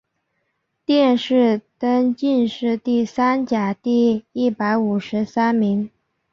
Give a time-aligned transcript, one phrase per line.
[0.83, 5.91] 殿试登进士第三甲第一百五十三名。